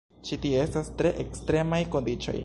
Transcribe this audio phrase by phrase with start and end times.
[0.27, 2.39] Ĉi tie estas tre ekstremaj kondiĉoj.